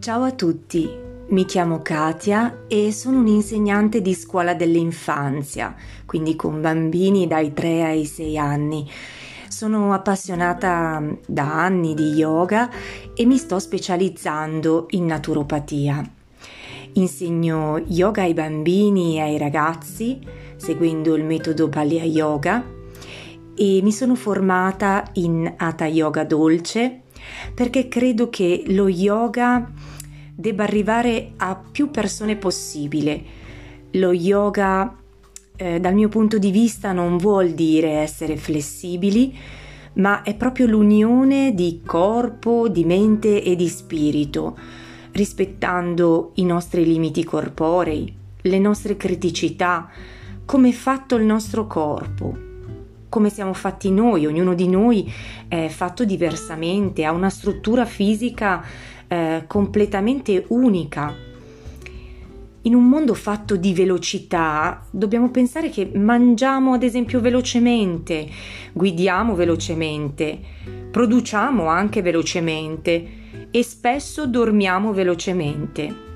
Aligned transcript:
Ciao 0.00 0.22
a 0.22 0.32
tutti, 0.32 0.88
mi 1.28 1.44
chiamo 1.44 1.82
Katia 1.82 2.64
e 2.68 2.90
sono 2.90 3.18
un'insegnante 3.18 4.00
di 4.00 4.14
scuola 4.14 4.54
dell'infanzia, 4.54 5.76
quindi 6.06 6.36
con 6.36 6.58
bambini 6.62 7.26
dai 7.26 7.52
3 7.52 7.84
ai 7.84 8.06
6 8.06 8.38
anni. 8.38 8.90
Sono 9.46 9.92
appassionata 9.92 11.04
da 11.26 11.62
anni 11.62 11.92
di 11.92 12.14
yoga 12.14 12.70
e 13.14 13.26
mi 13.26 13.36
sto 13.36 13.58
specializzando 13.58 14.86
in 14.92 15.04
naturopatia. 15.04 16.02
Insegno 16.94 17.76
yoga 17.88 18.22
ai 18.22 18.32
bambini 18.32 19.18
e 19.18 19.20
ai 19.20 19.36
ragazzi 19.36 20.18
seguendo 20.56 21.14
il 21.14 21.24
metodo 21.24 21.68
Palea 21.68 22.04
Yoga 22.04 22.64
e 23.54 23.80
mi 23.82 23.92
sono 23.92 24.14
formata 24.14 25.10
in 25.16 25.52
Hatha 25.58 25.84
Yoga 25.84 26.24
dolce 26.24 27.02
perché 27.54 27.88
credo 27.88 28.30
che 28.30 28.64
lo 28.68 28.88
yoga 28.88 29.70
debba 30.40 30.62
arrivare 30.62 31.32
a 31.36 31.54
più 31.54 31.90
persone 31.90 32.36
possibile. 32.36 33.22
Lo 33.92 34.12
yoga, 34.12 34.96
eh, 35.56 35.78
dal 35.78 35.94
mio 35.94 36.08
punto 36.08 36.38
di 36.38 36.50
vista, 36.50 36.92
non 36.92 37.18
vuol 37.18 37.50
dire 37.50 37.90
essere 37.90 38.36
flessibili, 38.36 39.36
ma 39.94 40.22
è 40.22 40.34
proprio 40.34 40.66
l'unione 40.66 41.52
di 41.54 41.82
corpo, 41.84 42.68
di 42.68 42.84
mente 42.84 43.42
e 43.42 43.54
di 43.54 43.68
spirito, 43.68 44.56
rispettando 45.12 46.30
i 46.34 46.44
nostri 46.44 46.86
limiti 46.86 47.22
corporei, 47.22 48.14
le 48.42 48.58
nostre 48.58 48.96
criticità, 48.96 49.90
come 50.46 50.70
è 50.70 50.72
fatto 50.72 51.16
il 51.16 51.24
nostro 51.24 51.66
corpo, 51.66 52.48
come 53.10 53.28
siamo 53.28 53.52
fatti 53.52 53.90
noi, 53.90 54.24
ognuno 54.24 54.54
di 54.54 54.68
noi 54.68 55.12
è 55.48 55.66
fatto 55.68 56.04
diversamente, 56.04 57.04
ha 57.04 57.10
una 57.10 57.28
struttura 57.28 57.84
fisica 57.84 58.64
eh, 59.10 59.42
completamente 59.48 60.44
unica. 60.50 61.12
In 62.62 62.74
un 62.76 62.88
mondo 62.88 63.14
fatto 63.14 63.56
di 63.56 63.74
velocità 63.74 64.86
dobbiamo 64.88 65.30
pensare 65.30 65.68
che 65.68 65.90
mangiamo 65.92 66.74
ad 66.74 66.84
esempio 66.84 67.20
velocemente, 67.20 68.28
guidiamo 68.72 69.34
velocemente, 69.34 70.38
produciamo 70.92 71.66
anche 71.66 72.02
velocemente 72.02 73.08
e 73.50 73.62
spesso 73.64 74.28
dormiamo 74.28 74.92
velocemente. 74.92 76.08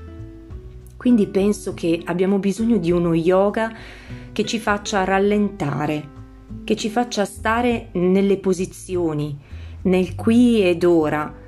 Quindi 0.97 1.27
penso 1.27 1.75
che 1.75 2.01
abbiamo 2.05 2.39
bisogno 2.39 2.77
di 2.77 2.93
uno 2.93 3.13
yoga 3.13 3.75
che 4.31 4.45
ci 4.45 4.61
faccia 4.61 5.03
rallentare, 5.03 6.09
che 6.63 6.77
ci 6.77 6.89
faccia 6.91 7.25
stare 7.25 7.89
nelle 7.93 8.37
posizioni, 8.37 9.37
nel 9.83 10.15
qui 10.15 10.63
ed 10.63 10.85
ora, 10.85 11.43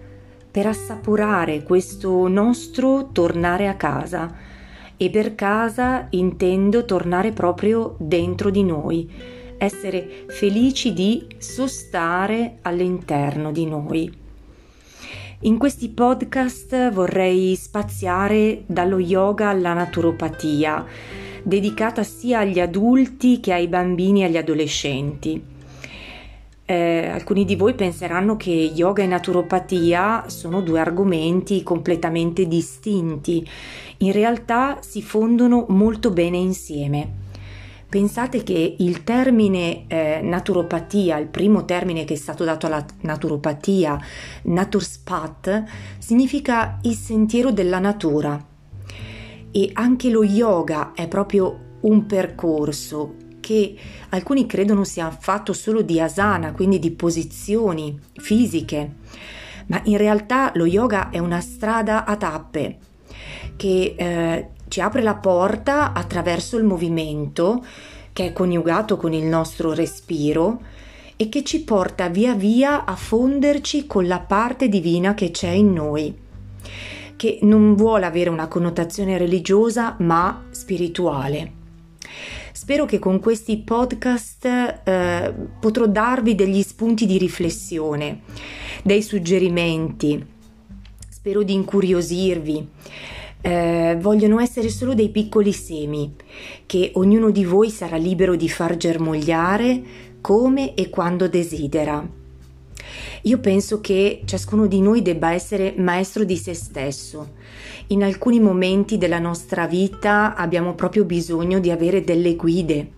per 0.56 0.68
assaporare 0.68 1.62
questo 1.62 2.28
nostro 2.28 3.10
tornare 3.12 3.68
a 3.68 3.74
casa. 3.74 4.34
E 4.96 5.10
per 5.10 5.34
casa 5.34 6.06
intendo 6.12 6.86
tornare 6.86 7.32
proprio 7.32 7.94
dentro 7.98 8.48
di 8.48 8.64
noi, 8.64 9.06
essere 9.58 10.24
felici 10.28 10.94
di 10.94 11.26
sostare 11.36 12.56
all'interno 12.62 13.52
di 13.52 13.66
noi. 13.66 14.10
In 15.40 15.58
questi 15.58 15.90
podcast 15.90 16.90
vorrei 16.90 17.54
spaziare 17.54 18.62
dallo 18.64 18.98
yoga 18.98 19.50
alla 19.50 19.74
naturopatia 19.74 20.86
dedicata 21.42 22.02
sia 22.02 22.38
agli 22.38 22.60
adulti 22.60 23.40
che 23.40 23.52
ai 23.52 23.68
bambini 23.68 24.22
e 24.22 24.24
agli 24.24 24.38
adolescenti. 24.38 25.55
Eh, 26.68 27.06
alcuni 27.06 27.44
di 27.44 27.54
voi 27.54 27.74
penseranno 27.74 28.36
che 28.36 28.50
yoga 28.50 29.04
e 29.04 29.06
naturopatia 29.06 30.24
sono 30.26 30.60
due 30.62 30.80
argomenti 30.80 31.62
completamente 31.62 32.48
distinti, 32.48 33.48
in 33.98 34.10
realtà 34.10 34.78
si 34.80 35.00
fondono 35.00 35.66
molto 35.68 36.10
bene 36.10 36.38
insieme. 36.38 37.24
Pensate 37.88 38.42
che 38.42 38.74
il 38.78 39.04
termine 39.04 39.84
eh, 39.86 40.20
naturopatia, 40.20 41.18
il 41.18 41.28
primo 41.28 41.64
termine 41.64 42.04
che 42.04 42.14
è 42.14 42.16
stato 42.16 42.42
dato 42.42 42.66
alla 42.66 42.84
naturopatia, 43.02 43.96
naturspat, 44.42 45.62
significa 45.98 46.80
il 46.82 46.94
sentiero 46.94 47.52
della 47.52 47.78
natura 47.78 48.44
e 49.52 49.70
anche 49.72 50.10
lo 50.10 50.24
yoga 50.24 50.94
è 50.94 51.06
proprio 51.06 51.78
un 51.82 52.06
percorso 52.06 53.14
che 53.46 53.76
alcuni 54.08 54.44
credono 54.44 54.82
sia 54.82 55.08
fatto 55.08 55.52
solo 55.52 55.82
di 55.82 56.00
asana, 56.00 56.50
quindi 56.50 56.80
di 56.80 56.90
posizioni 56.90 57.96
fisiche, 58.14 58.94
ma 59.66 59.80
in 59.84 59.98
realtà 59.98 60.50
lo 60.56 60.66
yoga 60.66 61.10
è 61.10 61.18
una 61.18 61.40
strada 61.40 62.04
a 62.04 62.16
tappe 62.16 62.78
che 63.54 63.94
eh, 63.96 64.48
ci 64.66 64.80
apre 64.80 65.00
la 65.00 65.14
porta 65.14 65.92
attraverso 65.92 66.56
il 66.56 66.64
movimento 66.64 67.64
che 68.12 68.26
è 68.26 68.32
coniugato 68.32 68.96
con 68.96 69.12
il 69.12 69.26
nostro 69.26 69.72
respiro 69.72 70.60
e 71.14 71.28
che 71.28 71.44
ci 71.44 71.62
porta 71.62 72.08
via 72.08 72.34
via 72.34 72.84
a 72.84 72.96
fonderci 72.96 73.86
con 73.86 74.08
la 74.08 74.18
parte 74.18 74.68
divina 74.68 75.14
che 75.14 75.30
c'è 75.30 75.50
in 75.50 75.72
noi 75.72 76.18
che 77.14 77.38
non 77.42 77.76
vuole 77.76 78.06
avere 78.06 78.28
una 78.28 78.48
connotazione 78.48 79.16
religiosa 79.16 79.94
ma 80.00 80.46
spirituale. 80.50 81.55
Spero 82.56 82.86
che 82.86 82.98
con 82.98 83.20
questi 83.20 83.58
podcast 83.58 84.46
eh, 84.46 85.34
potrò 85.60 85.86
darvi 85.86 86.34
degli 86.34 86.62
spunti 86.62 87.04
di 87.04 87.18
riflessione, 87.18 88.22
dei 88.82 89.02
suggerimenti, 89.02 90.24
spero 91.06 91.42
di 91.42 91.52
incuriosirvi. 91.52 92.68
Eh, 93.42 93.98
vogliono 94.00 94.40
essere 94.40 94.70
solo 94.70 94.94
dei 94.94 95.10
piccoli 95.10 95.52
semi 95.52 96.14
che 96.64 96.92
ognuno 96.94 97.30
di 97.30 97.44
voi 97.44 97.68
sarà 97.68 97.96
libero 97.96 98.36
di 98.36 98.48
far 98.48 98.78
germogliare 98.78 99.82
come 100.22 100.72
e 100.74 100.88
quando 100.88 101.28
desidera. 101.28 102.15
Io 103.22 103.38
penso 103.38 103.80
che 103.80 104.22
ciascuno 104.24 104.66
di 104.66 104.80
noi 104.80 105.02
debba 105.02 105.32
essere 105.32 105.74
maestro 105.76 106.24
di 106.24 106.36
se 106.36 106.54
stesso. 106.54 107.34
In 107.88 108.02
alcuni 108.02 108.40
momenti 108.40 108.98
della 108.98 109.18
nostra 109.18 109.66
vita 109.66 110.34
abbiamo 110.34 110.74
proprio 110.74 111.04
bisogno 111.04 111.58
di 111.58 111.70
avere 111.70 112.02
delle 112.02 112.34
guide 112.34 112.90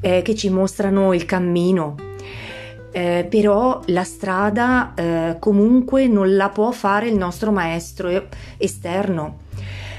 eh, 0.00 0.22
che 0.22 0.34
ci 0.34 0.50
mostrano 0.50 1.12
il 1.12 1.24
cammino. 1.24 1.96
Eh, 2.90 3.26
però 3.28 3.82
la 3.86 4.04
strada 4.04 4.94
eh, 4.94 5.36
comunque 5.38 6.06
non 6.06 6.36
la 6.36 6.48
può 6.48 6.70
fare 6.70 7.08
il 7.08 7.16
nostro 7.16 7.52
maestro 7.52 8.28
esterno 8.56 9.46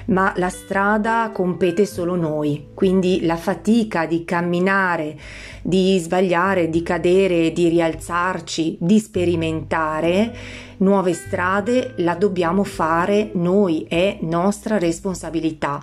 ma 0.10 0.34
la 0.38 0.50
strada 0.50 1.32
compete 1.34 1.86
solo 1.86 2.16
noi, 2.16 2.68
quindi 2.74 3.26
la 3.26 3.38
fatica 3.38 4.06
di 4.06 4.26
camminare, 4.26 5.18
di 5.62 5.98
sbagliare, 6.00 6.70
di 6.70 6.84
cadere, 6.84 7.52
di 7.52 7.68
rialzarci, 7.70 8.78
di 8.80 9.00
sperimentare 9.00 10.68
nuove 10.80 11.14
strade 11.14 11.94
la 11.98 12.16
dobbiamo 12.16 12.64
fare 12.64 13.32
noi, 13.34 13.86
è 13.88 14.18
nostra 14.22 14.78
responsabilità. 14.78 15.82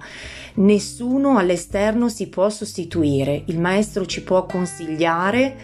Nessuno 0.54 1.38
all'esterno 1.38 2.08
si 2.08 2.28
può 2.28 2.48
sostituire, 2.48 3.42
il 3.46 3.58
maestro 3.60 4.06
ci 4.06 4.22
può 4.22 4.46
consigliare, 4.46 5.56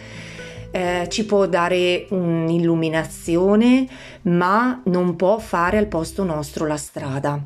eh, 0.71 1.07
ci 1.09 1.25
può 1.25 1.47
dare 1.47 2.05
un'illuminazione, 2.09 3.87
ma 4.23 4.81
non 4.85 5.15
può 5.15 5.39
fare 5.39 5.77
al 5.77 5.87
posto 5.87 6.23
nostro 6.23 6.65
la 6.67 6.77
strada. 6.77 7.41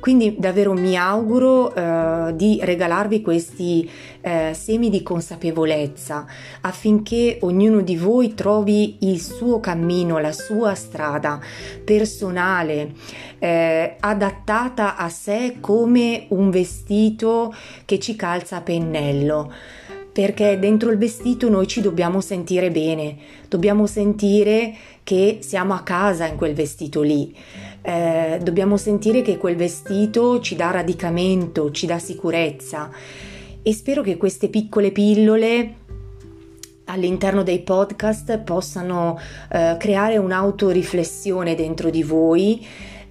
Quindi 0.00 0.36
davvero 0.38 0.72
mi 0.72 0.96
auguro 0.96 1.74
eh, 1.74 2.32
di 2.34 2.60
regalarvi 2.62 3.22
questi 3.22 3.90
eh, 4.20 4.52
semi 4.54 4.88
di 4.88 5.02
consapevolezza 5.02 6.26
affinché 6.60 7.38
ognuno 7.42 7.80
di 7.80 7.96
voi 7.96 8.34
trovi 8.34 8.98
il 9.00 9.20
suo 9.20 9.60
cammino, 9.60 10.18
la 10.18 10.32
sua 10.32 10.74
strada 10.74 11.40
personale, 11.84 12.92
eh, 13.38 13.96
adattata 13.98 14.96
a 14.96 15.08
sé 15.08 15.56
come 15.60 16.26
un 16.28 16.50
vestito 16.50 17.54
che 17.84 17.98
ci 17.98 18.16
calza 18.16 18.56
a 18.56 18.60
pennello 18.60 19.52
perché 20.16 20.58
dentro 20.58 20.90
il 20.90 20.96
vestito 20.96 21.50
noi 21.50 21.66
ci 21.66 21.82
dobbiamo 21.82 22.22
sentire 22.22 22.70
bene, 22.70 23.18
dobbiamo 23.50 23.86
sentire 23.86 24.74
che 25.04 25.40
siamo 25.42 25.74
a 25.74 25.82
casa 25.82 26.24
in 26.24 26.36
quel 26.36 26.54
vestito 26.54 27.02
lì. 27.02 27.36
Eh, 27.82 28.38
dobbiamo 28.42 28.78
sentire 28.78 29.20
che 29.20 29.36
quel 29.36 29.56
vestito 29.56 30.40
ci 30.40 30.56
dà 30.56 30.70
radicamento, 30.70 31.70
ci 31.70 31.84
dà 31.84 31.98
sicurezza. 31.98 32.90
E 33.60 33.72
spero 33.74 34.00
che 34.00 34.16
queste 34.16 34.48
piccole 34.48 34.90
pillole 34.90 35.74
all'interno 36.86 37.42
dei 37.42 37.60
podcast 37.60 38.38
possano 38.38 39.18
eh, 39.52 39.76
creare 39.78 40.16
un'autoriflessione 40.16 41.54
dentro 41.54 41.90
di 41.90 42.02
voi 42.02 42.66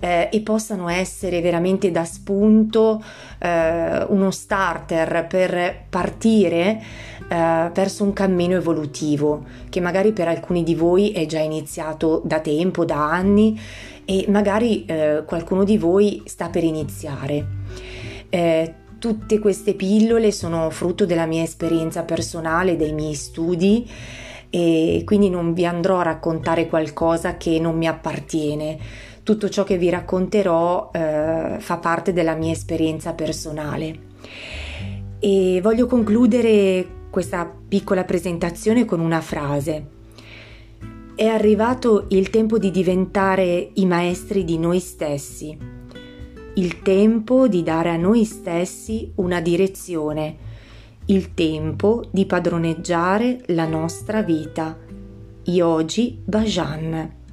eh, 0.05 0.29
e 0.31 0.41
possano 0.41 0.87
essere 0.87 1.41
veramente 1.41 1.89
da 1.89 2.05
spunto 2.05 3.03
eh, 3.39 4.05
uno 4.07 4.29
starter 4.29 5.25
per 5.25 5.85
partire 5.89 6.79
eh, 7.27 7.71
verso 7.73 8.03
un 8.03 8.13
cammino 8.13 8.55
evolutivo 8.55 9.43
che 9.67 9.79
magari 9.79 10.11
per 10.11 10.27
alcuni 10.27 10.61
di 10.61 10.75
voi 10.75 11.09
è 11.09 11.25
già 11.25 11.39
iniziato 11.39 12.21
da 12.23 12.39
tempo, 12.39 12.85
da 12.85 13.09
anni 13.11 13.59
e 14.05 14.25
magari 14.27 14.85
eh, 14.85 15.23
qualcuno 15.25 15.63
di 15.63 15.79
voi 15.79 16.21
sta 16.25 16.49
per 16.49 16.63
iniziare. 16.63 17.45
Eh, 18.29 18.73
tutte 18.99 19.39
queste 19.39 19.73
pillole 19.73 20.31
sono 20.31 20.69
frutto 20.69 21.07
della 21.07 21.25
mia 21.25 21.41
esperienza 21.41 22.03
personale, 22.03 22.75
dei 22.75 22.93
miei 22.93 23.15
studi 23.15 23.89
e 24.51 25.01
quindi 25.03 25.31
non 25.31 25.53
vi 25.53 25.65
andrò 25.65 25.97
a 25.97 26.03
raccontare 26.03 26.67
qualcosa 26.67 27.37
che 27.37 27.59
non 27.59 27.75
mi 27.75 27.87
appartiene. 27.87 28.77
Tutto 29.25 29.49
ciò 29.49 29.63
che 29.63 29.79
vi 29.79 29.89
racconterò 29.89 30.91
eh, 30.93 31.55
fa 31.57 31.77
parte 31.77 32.13
della 32.13 32.35
mia 32.35 32.51
esperienza 32.51 33.13
personale. 33.13 33.97
E 35.17 35.59
voglio 35.63 35.87
concludere 35.87 36.85
questa 37.09 37.51
piccola 37.67 38.03
presentazione 38.03 38.85
con 38.85 38.99
una 38.99 39.21
frase. 39.21 39.87
È 41.15 41.25
arrivato 41.25 42.05
il 42.09 42.29
tempo 42.29 42.59
di 42.59 42.69
diventare 42.69 43.71
i 43.73 43.87
maestri 43.87 44.43
di 44.43 44.59
noi 44.59 44.79
stessi, 44.79 45.57
il 46.53 46.83
tempo 46.83 47.47
di 47.47 47.63
dare 47.63 47.89
a 47.89 47.97
noi 47.97 48.25
stessi 48.25 49.11
una 49.15 49.41
direzione, 49.41 50.37
il 51.05 51.33
tempo 51.33 52.03
di 52.11 52.27
padroneggiare 52.27 53.41
la 53.47 53.65
nostra 53.65 54.21
vita. 54.21 54.77
Yogi 55.45 56.21
Bhajan. 56.23 57.23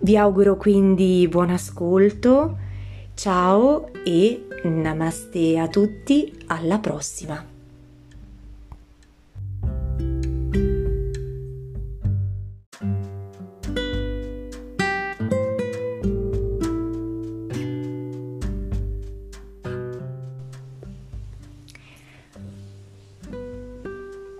Vi 0.00 0.16
auguro 0.16 0.56
quindi 0.56 1.26
buon 1.28 1.50
ascolto, 1.50 2.56
ciao 3.14 3.90
e 4.04 4.46
namaste 4.62 5.58
a 5.58 5.66
tutti, 5.66 6.32
alla 6.46 6.78
prossima! 6.78 7.44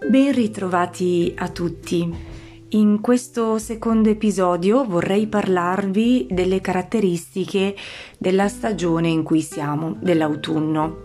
Ben 0.08 0.32
ritrovati 0.32 1.34
a 1.36 1.48
tutti. 1.48 2.37
In 2.72 3.00
questo 3.00 3.56
secondo 3.56 4.10
episodio 4.10 4.84
vorrei 4.84 5.26
parlarvi 5.26 6.26
delle 6.30 6.60
caratteristiche 6.60 7.74
della 8.18 8.46
stagione 8.48 9.08
in 9.08 9.22
cui 9.22 9.40
siamo, 9.40 9.96
dell'autunno. 9.98 10.96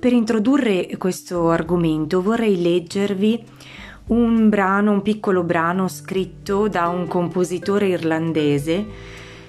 Per 0.00 0.12
introdurre 0.12 0.96
questo 0.98 1.50
argomento 1.50 2.20
vorrei 2.20 2.60
leggervi 2.60 3.44
un 4.06 4.48
brano, 4.48 4.90
un 4.90 5.02
piccolo 5.02 5.44
brano 5.44 5.86
scritto 5.86 6.66
da 6.66 6.88
un 6.88 7.06
compositore 7.06 7.86
irlandese 7.86 8.84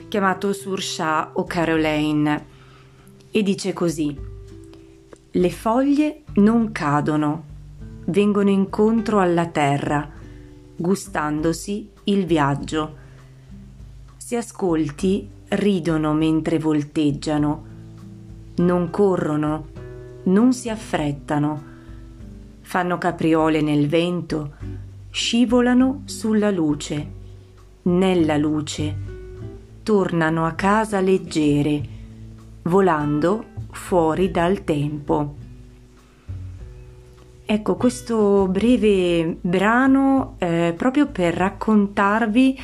chiamato 0.07 0.53
Sursha 0.53 1.31
O'Caroline 1.33 2.45
e 3.31 3.41
dice 3.41 3.73
così: 3.73 4.15
Le 5.31 5.49
foglie 5.49 6.21
non 6.35 6.71
cadono 6.71 7.45
vengono 8.05 8.51
incontro 8.51 9.19
alla 9.19 9.47
terra, 9.47 10.12
gustandosi 10.75 11.89
il 12.05 12.25
viaggio. 12.25 12.95
Se 14.17 14.37
ascolti, 14.37 15.27
ridono 15.49 16.13
mentre 16.13 16.59
volteggiano, 16.59 17.65
non 18.55 18.89
corrono, 18.89 19.67
non 20.23 20.53
si 20.53 20.69
affrettano, 20.69 21.63
fanno 22.61 22.97
capriole 22.97 23.61
nel 23.61 23.87
vento, 23.87 24.53
scivolano 25.09 26.01
sulla 26.05 26.49
luce, 26.49 27.11
nella 27.83 28.37
luce, 28.37 28.95
tornano 29.83 30.45
a 30.45 30.53
casa 30.53 30.99
leggere, 31.01 31.81
volando 32.63 33.45
fuori 33.71 34.31
dal 34.31 34.63
tempo. 34.63 35.41
Ecco, 37.45 37.75
questo 37.75 38.47
breve 38.47 39.37
brano 39.41 40.35
eh, 40.37 40.73
proprio 40.77 41.07
per 41.07 41.33
raccontarvi 41.33 42.57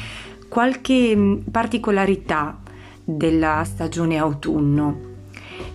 qualche 0.48 1.16
mm, 1.16 1.38
particolarità 1.52 2.60
della 3.04 3.64
stagione 3.66 4.18
autunno 4.18 5.08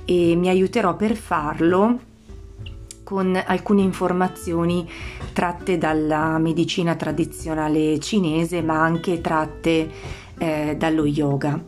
e 0.06 0.34
mi 0.36 0.48
aiuterò 0.48 0.96
per 0.96 1.16
farlo 1.16 2.12
con 3.04 3.38
alcune 3.44 3.82
informazioni 3.82 4.88
tratte 5.34 5.76
dalla 5.76 6.38
medicina 6.38 6.94
tradizionale 6.94 7.98
cinese 7.98 8.62
ma 8.62 8.82
anche 8.82 9.20
tratte 9.20 9.90
eh, 10.38 10.76
dallo 10.78 11.04
yoga. 11.04 11.62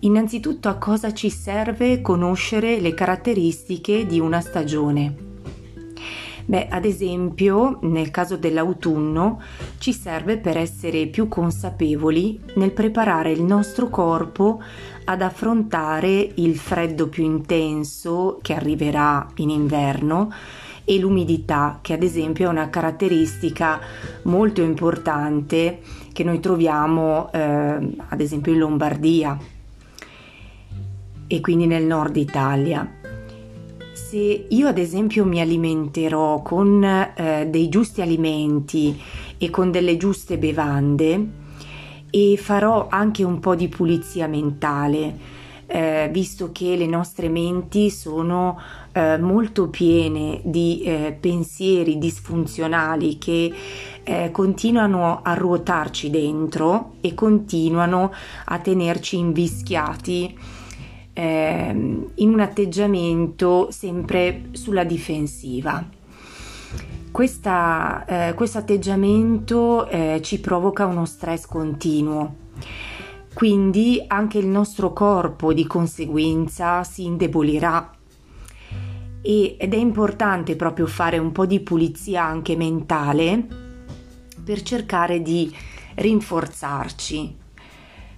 Innanzitutto 0.00 0.68
a 0.68 0.74
cosa 0.74 1.14
ci 1.14 1.30
serve 1.30 2.00
conoscere 2.00 2.80
le 2.80 2.92
caratteristiche 2.92 4.04
di 4.04 4.18
una 4.18 4.40
stagione? 4.40 5.33
Beh, 6.46 6.68
ad 6.68 6.84
esempio, 6.84 7.78
nel 7.82 8.10
caso 8.10 8.36
dell'autunno, 8.36 9.40
ci 9.78 9.94
serve 9.94 10.36
per 10.36 10.58
essere 10.58 11.06
più 11.06 11.26
consapevoli 11.26 12.38
nel 12.56 12.72
preparare 12.72 13.30
il 13.32 13.42
nostro 13.42 13.88
corpo 13.88 14.62
ad 15.04 15.22
affrontare 15.22 16.32
il 16.34 16.56
freddo 16.56 17.08
più 17.08 17.24
intenso 17.24 18.38
che 18.42 18.54
arriverà 18.54 19.26
in 19.36 19.48
inverno 19.48 20.30
e 20.84 20.98
l'umidità, 20.98 21.78
che 21.80 21.94
ad 21.94 22.02
esempio 22.02 22.46
è 22.46 22.50
una 22.50 22.68
caratteristica 22.68 23.80
molto 24.24 24.60
importante 24.60 25.80
che 26.12 26.24
noi 26.24 26.40
troviamo 26.40 27.32
eh, 27.32 27.38
ad 27.38 28.20
esempio 28.20 28.52
in 28.52 28.58
Lombardia 28.58 29.38
e 31.26 31.40
quindi 31.40 31.66
nel 31.66 31.84
nord 31.84 32.16
Italia 32.16 32.86
se 34.14 34.46
io 34.48 34.68
ad 34.68 34.78
esempio 34.78 35.24
mi 35.24 35.40
alimenterò 35.40 36.40
con 36.40 36.84
eh, 36.84 37.48
dei 37.50 37.68
giusti 37.68 38.00
alimenti 38.00 38.96
e 39.36 39.50
con 39.50 39.72
delle 39.72 39.96
giuste 39.96 40.38
bevande 40.38 41.26
e 42.10 42.38
farò 42.40 42.86
anche 42.88 43.24
un 43.24 43.40
po' 43.40 43.56
di 43.56 43.66
pulizia 43.66 44.28
mentale, 44.28 45.18
eh, 45.66 46.08
visto 46.12 46.52
che 46.52 46.76
le 46.76 46.86
nostre 46.86 47.28
menti 47.28 47.90
sono 47.90 48.56
eh, 48.92 49.18
molto 49.18 49.66
piene 49.66 50.40
di 50.44 50.82
eh, 50.84 51.16
pensieri 51.18 51.98
disfunzionali 51.98 53.18
che 53.18 53.52
eh, 54.04 54.30
continuano 54.30 55.22
a 55.24 55.34
ruotarci 55.34 56.08
dentro 56.08 56.92
e 57.00 57.14
continuano 57.14 58.12
a 58.44 58.60
tenerci 58.60 59.16
invischiati 59.18 60.62
eh, 61.14 61.70
in 62.14 62.28
un 62.28 62.40
atteggiamento 62.40 63.70
sempre 63.70 64.48
sulla 64.52 64.84
difensiva. 64.84 65.82
Questa, 67.10 68.04
eh, 68.06 68.34
questo 68.34 68.58
atteggiamento 68.58 69.86
eh, 69.86 70.20
ci 70.20 70.40
provoca 70.40 70.84
uno 70.84 71.04
stress 71.04 71.46
continuo, 71.46 72.34
quindi 73.32 74.02
anche 74.06 74.38
il 74.38 74.48
nostro 74.48 74.92
corpo 74.92 75.52
di 75.52 75.64
conseguenza 75.64 76.82
si 76.82 77.04
indebolirà. 77.04 77.90
Ed 79.22 79.72
è 79.72 79.76
importante 79.76 80.54
proprio 80.54 80.86
fare 80.86 81.16
un 81.16 81.32
po' 81.32 81.46
di 81.46 81.60
pulizia 81.60 82.24
anche 82.24 82.56
mentale 82.56 83.46
per 84.44 84.60
cercare 84.60 85.22
di 85.22 85.50
rinforzarci, 85.94 87.36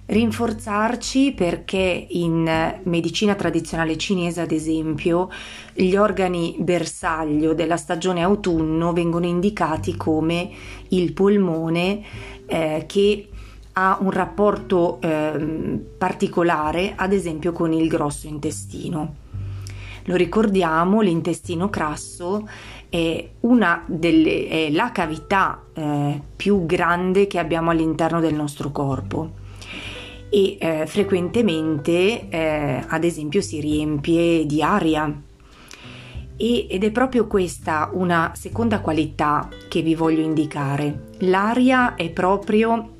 rinforzarci 0.07 1.33
perché 1.33 2.07
in 2.09 2.79
medicina 2.83 3.35
tradizionale 3.35 3.97
cinese, 3.97 4.41
ad 4.41 4.51
esempio, 4.51 5.29
gli 5.73 5.95
organi 5.95 6.55
bersaglio 6.59 7.53
della 7.53 7.77
stagione 7.77 8.23
autunno 8.23 8.93
vengono 8.93 9.25
indicati 9.25 9.95
come 9.95 10.49
il 10.89 11.11
polmone 11.13 12.01
eh, 12.45 12.85
che 12.87 13.29
ha 13.73 13.97
un 13.99 14.11
rapporto 14.11 14.99
eh, 15.01 15.79
particolare, 15.97 16.93
ad 16.95 17.11
esempio, 17.11 17.51
con 17.51 17.73
il 17.73 17.87
grosso 17.87 18.27
intestino. 18.27 19.25
Lo 20.05 20.15
ricordiamo, 20.15 21.01
l'intestino 21.01 21.69
crasso 21.69 22.47
è, 22.87 23.29
delle, 23.87 24.47
è 24.47 24.69
la 24.71 24.91
cavità 24.93 25.63
eh, 25.73 26.21
più 26.33 26.65
grande 26.65 27.27
che 27.27 27.39
abbiamo 27.39 27.71
all'interno 27.71 28.21
del 28.21 28.33
nostro 28.33 28.71
corpo 28.71 29.45
e 30.29 30.57
eh, 30.59 30.85
frequentemente 30.87 32.27
eh, 32.29 32.83
ad 32.85 33.03
esempio 33.03 33.41
si 33.41 33.59
riempie 33.59 34.45
di 34.45 34.61
aria 34.61 35.21
e, 36.37 36.67
ed 36.69 36.83
è 36.83 36.91
proprio 36.91 37.27
questa 37.27 37.89
una 37.93 38.31
seconda 38.35 38.79
qualità 38.79 39.49
che 39.67 39.81
vi 39.81 39.95
voglio 39.95 40.21
indicare. 40.21 41.09
L'aria 41.19 41.95
è 41.95 42.09
proprio 42.11 42.93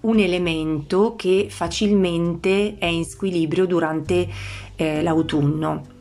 un 0.00 0.18
elemento 0.18 1.16
che 1.16 1.48
facilmente 1.50 2.76
è 2.78 2.86
in 2.86 3.04
squilibrio 3.04 3.66
durante 3.66 4.28
eh, 4.76 5.02
l'autunno. 5.02 5.98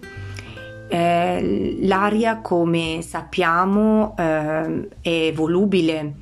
Eh, 0.88 1.78
l'aria, 1.82 2.40
come 2.40 3.00
sappiamo, 3.02 4.16
eh, 4.18 4.88
è 5.02 5.32
volubile, 5.34 6.14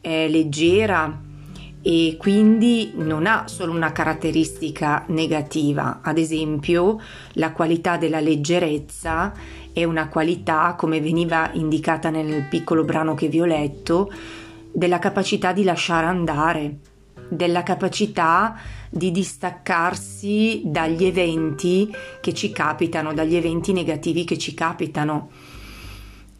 è 0.00 0.28
leggera, 0.28 1.28
e 1.82 2.16
quindi 2.18 2.92
non 2.96 3.26
ha 3.26 3.48
solo 3.48 3.72
una 3.72 3.92
caratteristica 3.92 5.04
negativa, 5.08 6.00
ad 6.02 6.18
esempio 6.18 7.00
la 7.34 7.52
qualità 7.52 7.96
della 7.96 8.20
leggerezza 8.20 9.32
è 9.72 9.84
una 9.84 10.08
qualità, 10.08 10.74
come 10.76 11.00
veniva 11.00 11.50
indicata 11.54 12.10
nel 12.10 12.46
piccolo 12.48 12.84
brano 12.84 13.14
che 13.14 13.28
vi 13.28 13.40
ho 13.40 13.46
letto, 13.46 14.12
della 14.72 14.98
capacità 14.98 15.52
di 15.52 15.62
lasciare 15.64 16.06
andare, 16.06 16.78
della 17.28 17.62
capacità 17.62 18.56
di 18.90 19.10
distaccarsi 19.10 20.62
dagli 20.64 21.04
eventi 21.04 21.90
che 22.20 22.34
ci 22.34 22.50
capitano, 22.50 23.14
dagli 23.14 23.36
eventi 23.36 23.72
negativi 23.72 24.24
che 24.24 24.36
ci 24.36 24.52
capitano 24.52 25.30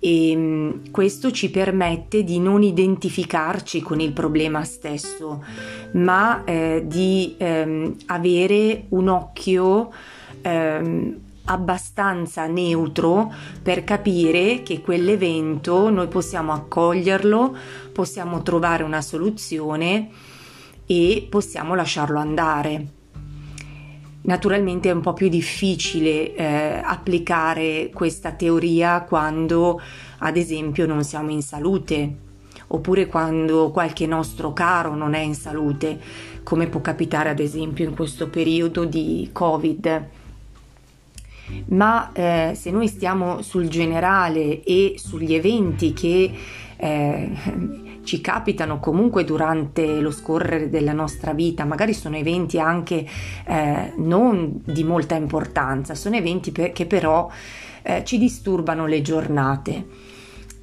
e 0.00 0.34
mm, 0.34 0.70
questo 0.90 1.30
ci 1.30 1.50
permette 1.50 2.24
di 2.24 2.40
non 2.40 2.62
identificarci 2.62 3.82
con 3.82 4.00
il 4.00 4.12
problema 4.12 4.64
stesso, 4.64 5.44
ma 5.92 6.42
eh, 6.44 6.84
di 6.86 7.34
ehm, 7.36 7.96
avere 8.06 8.86
un 8.88 9.08
occhio 9.08 9.92
ehm, 10.40 11.16
abbastanza 11.44 12.46
neutro 12.46 13.30
per 13.62 13.84
capire 13.84 14.62
che 14.62 14.80
quell'evento 14.80 15.90
noi 15.90 16.08
possiamo 16.08 16.52
accoglierlo, 16.52 17.56
possiamo 17.92 18.42
trovare 18.42 18.82
una 18.82 19.02
soluzione 19.02 20.08
e 20.86 21.26
possiamo 21.28 21.74
lasciarlo 21.74 22.18
andare. 22.18 22.98
Naturalmente 24.22 24.90
è 24.90 24.92
un 24.92 25.00
po' 25.00 25.14
più 25.14 25.28
difficile 25.28 26.34
eh, 26.34 26.80
applicare 26.84 27.90
questa 27.92 28.32
teoria 28.32 29.02
quando, 29.02 29.80
ad 30.18 30.36
esempio, 30.36 30.86
non 30.86 31.02
siamo 31.04 31.30
in 31.30 31.42
salute 31.42 32.28
oppure 32.72 33.06
quando 33.06 33.70
qualche 33.70 34.06
nostro 34.06 34.52
caro 34.52 34.94
non 34.94 35.14
è 35.14 35.20
in 35.20 35.34
salute, 35.34 35.98
come 36.42 36.68
può 36.68 36.80
capitare 36.80 37.30
ad 37.30 37.40
esempio 37.40 37.84
in 37.84 37.94
questo 37.94 38.28
periodo 38.28 38.84
di 38.84 39.30
Covid. 39.32 40.08
Ma 41.68 42.12
eh, 42.12 42.52
se 42.54 42.70
noi 42.70 42.86
stiamo 42.86 43.42
sul 43.42 43.68
generale 43.68 44.62
e 44.62 44.94
sugli 44.98 45.34
eventi 45.34 45.92
che 45.92 46.32
eh, 46.76 47.32
ci 48.10 48.20
capitano 48.20 48.80
comunque 48.80 49.22
durante 49.22 50.00
lo 50.00 50.10
scorrere 50.10 50.68
della 50.68 50.92
nostra 50.92 51.32
vita, 51.32 51.64
magari 51.64 51.94
sono 51.94 52.16
eventi 52.16 52.58
anche 52.58 53.06
eh, 53.46 53.92
non 53.98 54.60
di 54.64 54.82
molta 54.82 55.14
importanza, 55.14 55.94
sono 55.94 56.16
eventi 56.16 56.50
per, 56.50 56.72
che 56.72 56.86
però 56.86 57.30
eh, 57.82 58.02
ci 58.04 58.18
disturbano 58.18 58.86
le 58.86 59.00
giornate. 59.00 59.86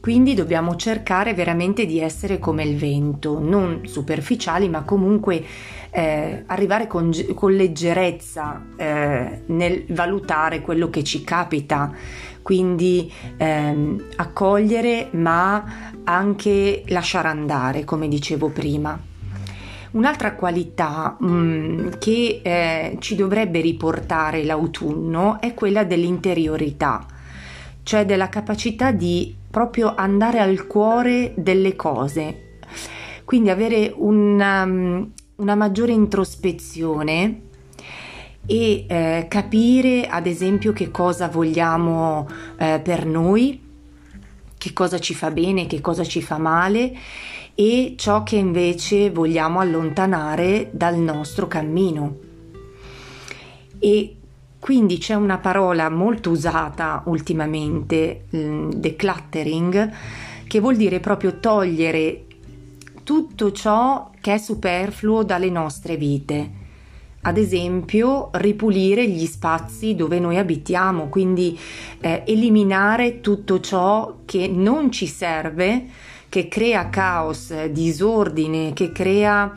Quindi 0.01 0.34
dobbiamo 0.34 0.75
cercare 0.75 1.34
veramente 1.34 1.86
di 1.86 2.01
essere 2.01 2.38
come 2.38 2.63
il 2.63 2.75
vento, 2.75 3.39
non 3.39 3.82
superficiali, 3.86 4.68
ma 4.68 4.84
comunque 4.84 5.42
eh, 5.89 6.44
arrivare 6.48 6.86
con, 6.86 7.12
con 7.34 7.54
leggerezza 7.54 8.66
eh, 8.75 9.44
nel 9.46 9.86
valutare 9.88 10.60
quello 10.60 10.89
che 10.89 11.01
ci 11.04 11.24
capita, 11.24 11.94
quindi 12.48 13.12
ehm, 13.36 14.06
accogliere 14.16 15.10
ma 15.12 15.92
anche 16.06 16.84
lasciare 16.88 17.27
andare, 17.27 17.84
come 17.84 18.08
dicevo 18.08 18.48
prima. 18.48 18.98
Un'altra 19.92 20.34
qualità 20.34 21.18
mh, 21.20 21.27
mm, 21.27 21.89
che 22.00 22.39
eh, 22.42 22.96
ci 23.00 23.16
dovrebbe 23.16 23.60
riportare 23.60 24.46
l'autunno 24.46 25.42
è 25.42 25.54
quella 25.54 25.84
dell'interiorità, 25.84 27.06
cioè 27.84 28.06
della 28.06 28.30
capacità 28.30 28.92
di 28.92 29.36
proprio 29.51 29.94
andare 29.94 30.39
al 30.39 30.68
cuore 30.68 31.34
delle 31.36 31.75
cose, 31.75 32.60
quindi 33.25 33.50
avere 33.50 33.94
una, 33.94 34.66
mm, 34.66 35.04
una 35.36 35.56
maggiore 35.56 35.92
introspezione 35.92 37.47
e 38.48 38.86
eh, 38.88 39.25
capire 39.30 40.08
ad 40.08 40.25
esempio 40.25 40.72
che 40.72 40.89
cosa 40.89 41.27
vogliamo 41.27 42.27
eh, 42.58 42.80
per 42.82 43.06
noi, 43.06 43.62
che 44.58 44.74
cosa 44.74 45.00
ci 45.00 45.13
fa 45.13 45.30
bene, 45.32 45.68
che 45.68 45.82
cosa 45.82 46.06
ci 46.06 46.22
fa 46.22 46.38
male 46.38 46.96
e 47.54 47.96
ciò 47.98 48.24
che 48.24 48.38
invece 48.38 49.12
vogliamo 49.12 49.60
allontanare 49.60 50.70
dal 50.72 50.98
nostro 50.98 51.48
cammino. 51.48 52.16
E 53.80 54.16
quindi 54.60 54.98
c'è 54.98 55.13
una 55.13 55.38
parola 55.39 55.89
molto 55.89 56.30
usata 56.30 57.04
ultimamente, 57.06 58.27
mm, 58.34 58.72
decluttering, 58.72 59.92
che 60.48 60.60
vuol 60.62 60.77
dire 60.77 61.01
proprio 61.01 61.39
togliere 61.39 62.24
tutto 63.04 63.51
ciò 63.51 64.10
che 64.22 64.36
è 64.36 64.38
superfluo 64.38 65.24
dalle 65.24 65.50
nostre 65.50 65.98
vite 65.98 66.66
ad 67.28 67.38
esempio 67.38 68.30
ripulire 68.34 69.06
gli 69.08 69.26
spazi 69.26 69.96
dove 69.96 70.18
noi 70.18 70.38
abitiamo, 70.38 71.10
quindi 71.10 71.60
eh, 72.00 72.24
eliminare 72.26 73.20
tutto 73.20 73.60
ciò 73.60 74.20
che 74.24 74.48
non 74.48 74.94
ci 74.94 75.08
serve, 75.08 75.88
che 76.30 76.48
crea 76.48 76.90
caos, 76.90 77.66
disordine, 77.66 78.72
che 78.72 78.94
crea 78.94 79.54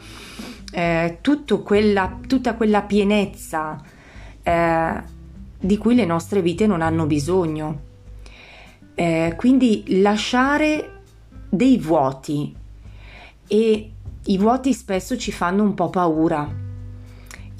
eh, 0.72 1.18
quella, 1.62 2.18
tutta 2.26 2.54
quella 2.54 2.82
pienezza 2.82 3.80
eh, 4.42 5.02
di 5.60 5.78
cui 5.78 5.94
le 5.94 6.06
nostre 6.06 6.42
vite 6.42 6.66
non 6.66 6.82
hanno 6.82 7.06
bisogno. 7.06 7.88
Eh, 8.96 9.34
quindi 9.36 10.00
lasciare 10.00 11.02
dei 11.48 11.78
vuoti 11.78 12.52
e 13.46 13.90
i 14.24 14.38
vuoti 14.38 14.72
spesso 14.72 15.16
ci 15.16 15.30
fanno 15.30 15.62
un 15.62 15.74
po' 15.74 15.88
paura 15.88 16.68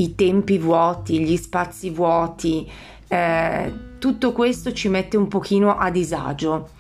i 0.00 0.14
tempi 0.14 0.59
vuoti, 0.59 1.21
gli 1.21 1.37
spazi 1.37 1.90
vuoti, 1.90 2.69
eh, 3.07 3.73
tutto 3.99 4.33
questo 4.33 4.73
ci 4.73 4.88
mette 4.88 5.16
un 5.16 5.28
pochino 5.28 5.76
a 5.76 5.90
disagio. 5.90 6.71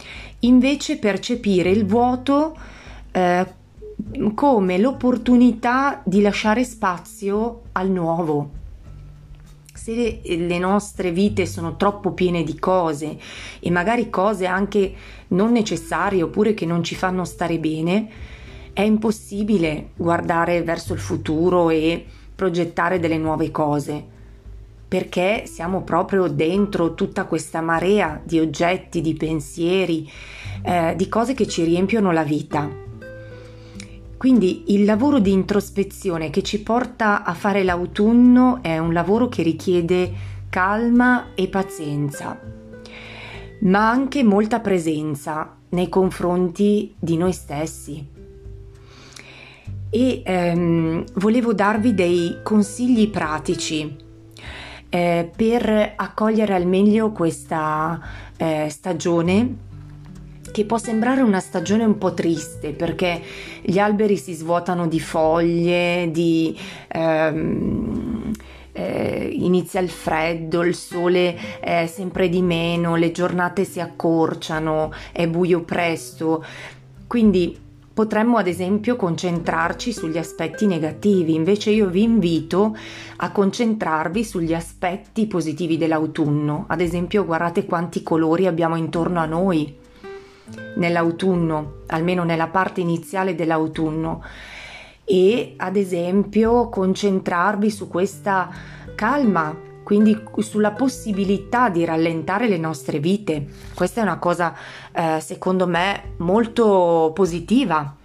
Invece 0.40 0.98
percepire 0.98 1.70
il 1.70 1.84
vuoto 1.84 2.56
eh, 3.12 3.46
come 4.34 4.78
l'opportunità 4.78 6.00
di 6.04 6.22
lasciare 6.22 6.64
spazio 6.64 7.62
al 7.72 7.90
nuovo. 7.90 8.58
Se 9.74 10.20
le 10.22 10.58
nostre 10.58 11.10
vite 11.10 11.46
sono 11.46 11.76
troppo 11.76 12.12
piene 12.12 12.42
di 12.42 12.58
cose 12.58 13.18
e 13.60 13.70
magari 13.70 14.10
cose 14.10 14.46
anche 14.46 14.94
non 15.28 15.52
necessarie 15.52 16.22
oppure 16.22 16.54
che 16.54 16.66
non 16.66 16.82
ci 16.82 16.94
fanno 16.94 17.24
stare 17.24 17.58
bene, 17.58 18.08
è 18.72 18.82
impossibile 18.82 19.90
guardare 19.96 20.62
verso 20.62 20.92
il 20.92 21.00
futuro 21.00 21.70
e 21.70 22.06
progettare 22.40 22.98
delle 22.98 23.18
nuove 23.18 23.50
cose, 23.50 24.02
perché 24.88 25.42
siamo 25.44 25.82
proprio 25.82 26.26
dentro 26.26 26.94
tutta 26.94 27.26
questa 27.26 27.60
marea 27.60 28.18
di 28.24 28.38
oggetti, 28.38 29.02
di 29.02 29.12
pensieri, 29.12 30.10
eh, 30.62 30.94
di 30.96 31.06
cose 31.06 31.34
che 31.34 31.46
ci 31.46 31.64
riempiono 31.64 32.12
la 32.12 32.22
vita. 32.22 32.66
Quindi 34.16 34.72
il 34.72 34.86
lavoro 34.86 35.18
di 35.18 35.32
introspezione 35.32 36.30
che 36.30 36.42
ci 36.42 36.62
porta 36.62 37.24
a 37.24 37.34
fare 37.34 37.62
l'autunno 37.62 38.60
è 38.62 38.78
un 38.78 38.94
lavoro 38.94 39.28
che 39.28 39.42
richiede 39.42 40.10
calma 40.48 41.34
e 41.34 41.46
pazienza, 41.48 42.40
ma 43.60 43.90
anche 43.90 44.24
molta 44.24 44.60
presenza 44.60 45.58
nei 45.68 45.90
confronti 45.90 46.94
di 46.98 47.18
noi 47.18 47.34
stessi 47.34 48.19
e 49.90 50.22
ehm, 50.24 51.04
volevo 51.14 51.52
darvi 51.52 51.94
dei 51.94 52.38
consigli 52.42 53.10
pratici 53.10 53.96
eh, 54.88 55.30
per 55.34 55.92
accogliere 55.96 56.54
al 56.54 56.66
meglio 56.66 57.10
questa 57.10 58.00
eh, 58.36 58.68
stagione 58.70 59.68
che 60.52 60.64
può 60.64 60.78
sembrare 60.78 61.20
una 61.20 61.40
stagione 61.40 61.84
un 61.84 61.98
po' 61.98 62.14
triste 62.14 62.70
perché 62.70 63.22
gli 63.62 63.78
alberi 63.78 64.16
si 64.16 64.32
svuotano 64.32 64.88
di 64.88 64.98
foglie, 64.98 66.10
di, 66.10 66.56
ehm, 66.88 68.32
eh, 68.72 69.30
inizia 69.32 69.80
il 69.80 69.90
freddo, 69.90 70.62
il 70.62 70.74
sole 70.74 71.60
è 71.60 71.86
sempre 71.86 72.28
di 72.28 72.42
meno, 72.42 72.96
le 72.96 73.12
giornate 73.12 73.64
si 73.64 73.80
accorciano, 73.80 74.92
è 75.12 75.28
buio 75.28 75.62
presto. 75.62 76.44
Quindi 77.06 77.56
Potremmo 78.00 78.38
ad 78.38 78.46
esempio 78.46 78.96
concentrarci 78.96 79.92
sugli 79.92 80.16
aspetti 80.16 80.66
negativi, 80.66 81.34
invece 81.34 81.68
io 81.68 81.88
vi 81.88 82.02
invito 82.02 82.74
a 83.16 83.30
concentrarvi 83.30 84.24
sugli 84.24 84.54
aspetti 84.54 85.26
positivi 85.26 85.76
dell'autunno. 85.76 86.64
Ad 86.68 86.80
esempio 86.80 87.26
guardate 87.26 87.66
quanti 87.66 88.02
colori 88.02 88.46
abbiamo 88.46 88.76
intorno 88.76 89.20
a 89.20 89.26
noi 89.26 89.76
nell'autunno, 90.76 91.80
almeno 91.88 92.24
nella 92.24 92.46
parte 92.46 92.80
iniziale 92.80 93.34
dell'autunno. 93.34 94.24
E 95.04 95.52
ad 95.58 95.76
esempio 95.76 96.70
concentrarvi 96.70 97.68
su 97.68 97.86
questa 97.86 98.48
calma 98.94 99.54
quindi 99.82 100.16
sulla 100.38 100.72
possibilità 100.72 101.68
di 101.68 101.84
rallentare 101.84 102.48
le 102.48 102.58
nostre 102.58 102.98
vite. 102.98 103.46
Questa 103.74 104.00
è 104.00 104.02
una 104.02 104.18
cosa 104.18 104.54
eh, 104.92 105.20
secondo 105.20 105.66
me 105.66 106.14
molto 106.18 107.10
positiva 107.14 107.96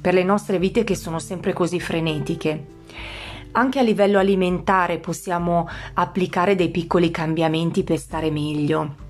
per 0.00 0.14
le 0.14 0.24
nostre 0.24 0.58
vite 0.58 0.84
che 0.84 0.94
sono 0.94 1.18
sempre 1.18 1.52
così 1.52 1.80
frenetiche. 1.80 2.66
Anche 3.52 3.78
a 3.78 3.82
livello 3.82 4.18
alimentare 4.18 4.98
possiamo 4.98 5.68
applicare 5.94 6.56
dei 6.56 6.70
piccoli 6.70 7.10
cambiamenti 7.10 7.84
per 7.84 7.98
stare 7.98 8.30
meglio. 8.30 9.02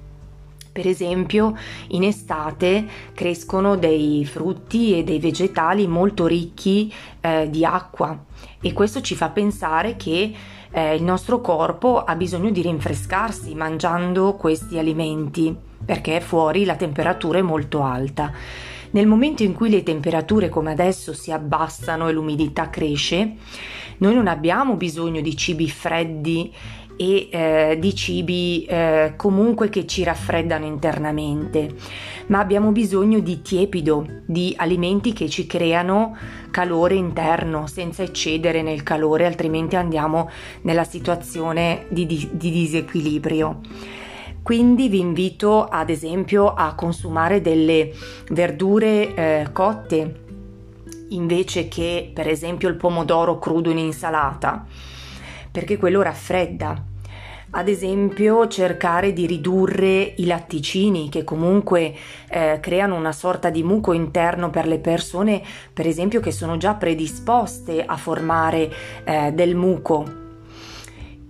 Per 0.71 0.87
esempio, 0.87 1.57
in 1.89 2.03
estate 2.03 2.85
crescono 3.15 3.77
dei 3.77 4.27
frutti 4.27 4.99
e 4.99 5.05
dei 5.05 5.21
vegetali 5.21 5.87
molto 5.87 6.27
ricchi 6.27 6.93
eh, 7.21 7.49
di 7.49 7.65
acqua 7.65 8.25
e 8.61 8.73
questo 8.73 9.01
ci 9.01 9.15
fa 9.15 9.29
pensare 9.29 9.95
che 9.97 10.33
eh, 10.75 10.97
il 10.97 11.04
nostro 11.04 11.40
corpo 11.40 12.02
ha 12.02 12.16
bisogno 12.16 12.50
di 12.50 12.61
rinfrescarsi 12.61 13.54
mangiando 13.54 14.35
questi 14.35 14.76
alimenti 14.76 15.57
perché 15.85 16.21
fuori 16.21 16.64
la 16.64 16.75
temperatura 16.75 17.38
è 17.38 17.43
molto 17.43 17.83
alta. 17.83 18.33
Nel 18.90 19.07
momento 19.07 19.43
in 19.43 19.54
cui 19.54 19.71
le 19.71 19.83
temperature 19.83 20.49
come 20.49 20.73
adesso 20.73 21.12
si 21.12 21.31
abbassano 21.31 22.09
e 22.09 22.12
l'umidità 22.12 22.71
cresce, 22.71 23.35
noi 23.99 24.14
non 24.14 24.26
abbiamo 24.26 24.75
bisogno 24.75 25.21
di 25.21 25.37
cibi 25.37 25.69
freddi 25.69 26.52
e 26.97 27.29
eh, 27.31 27.77
di 27.81 27.95
cibi 27.95 28.65
eh, 28.65 29.15
comunque 29.17 29.69
che 29.69 29.87
ci 29.87 30.05
raffreddano 30.05 30.65
internamente, 30.65 31.75
ma 32.27 32.39
abbiamo 32.39 32.73
bisogno 32.73 33.21
di 33.21 33.43
tiepido, 33.43 34.07
di 34.27 34.55
alimenti 34.57 35.13
che 35.13 35.29
ci 35.29 35.47
creano 35.47 36.17
calore 36.51 36.95
interno 36.95 37.67
senza 37.67 38.03
eccedere 38.03 38.63
nel 38.63 38.83
calore, 38.83 39.27
altrimenti 39.27 39.77
andiamo 39.77 40.31
nella 40.63 40.85
situazione 40.85 41.87
di, 41.89 42.07
di, 42.07 42.29
di 42.33 42.51
disequilibrio. 42.51 43.61
Quindi 44.43 44.89
vi 44.89 45.01
invito 45.01 45.65
ad 45.65 45.89
esempio 45.89 46.53
a 46.53 46.75
consumare 46.75 47.41
delle 47.41 47.93
verdure 48.29 49.15
eh, 49.15 49.49
cotte 49.53 50.21
invece 51.09 51.69
che 51.69 52.11
per 52.13 52.29
esempio 52.29 52.69
il 52.69 52.77
pomodoro 52.77 53.39
crudo 53.39 53.71
in 53.71 53.79
insalata, 53.79 54.67
perché 55.54 55.76
quello 55.76 56.02
raffredda. 56.02 56.84
Ad 57.50 57.68
esempio 57.68 58.49
cercare 58.49 59.12
di 59.12 59.25
ridurre 59.25 60.14
i 60.16 60.26
latticini 60.26 61.08
che 61.08 61.23
comunque 61.23 61.94
eh, 62.28 62.58
creano 62.61 62.96
una 62.96 63.12
sorta 63.12 63.50
di 63.50 63.62
muco 63.62 63.92
interno 63.92 64.50
per 64.50 64.66
le 64.66 64.80
persone, 64.80 65.40
per 65.73 65.87
esempio 65.87 66.18
che 66.18 66.32
sono 66.32 66.56
già 66.56 66.75
predisposte 66.75 67.84
a 67.87 67.96
formare 67.96 68.68
eh, 69.04 69.30
del 69.32 69.54
muco 69.54 70.23